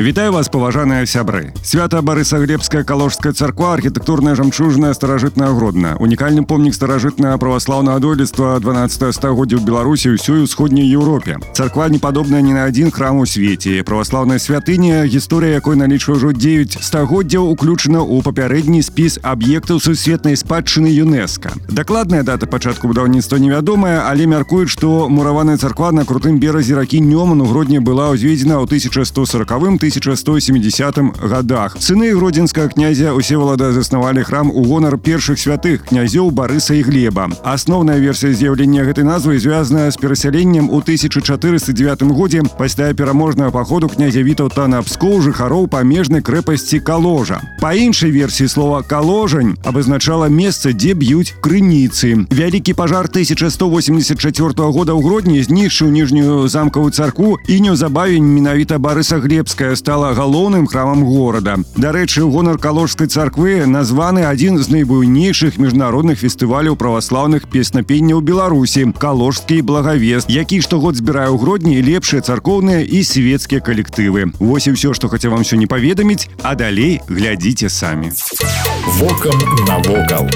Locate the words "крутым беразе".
26.02-26.74